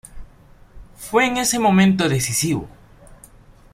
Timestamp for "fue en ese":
0.97-1.59